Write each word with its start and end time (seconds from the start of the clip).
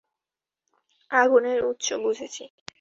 আগুনের 1.11 1.59
উৎস, 1.65 1.87
বুঝেছি। 2.03 2.43